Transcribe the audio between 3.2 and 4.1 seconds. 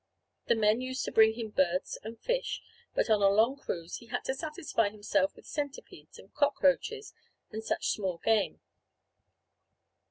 a long cruise he